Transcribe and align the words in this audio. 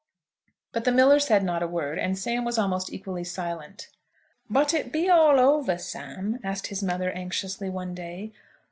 But 0.71 0.83
the 0.85 0.91
miller 0.91 1.19
said 1.19 1.43
not 1.43 1.61
a 1.61 1.67
word; 1.67 1.99
and 1.99 2.17
Sam 2.17 2.43
was 2.43 2.57
almost 2.57 2.91
equally 2.91 3.23
silent. 3.23 3.87
"But 4.49 4.73
it 4.73 4.91
be 4.91 5.07
all 5.11 5.39
over, 5.39 5.77
Sam?" 5.77 6.39
asked 6.43 6.65
his 6.65 6.81
mother, 6.81 7.11
anxiously 7.11 7.69
one 7.69 7.93
day. 7.93 8.31